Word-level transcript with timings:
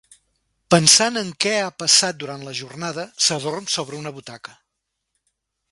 Pensant 0.75 1.19
en 1.21 1.29
què 1.45 1.51
ha 1.65 1.75
passat 1.83 2.17
durant 2.23 2.47
la 2.49 2.55
jornada, 2.61 3.07
s'adorm 3.27 3.69
sobre 3.79 4.03
una 4.05 4.15
butaca. 4.19 4.57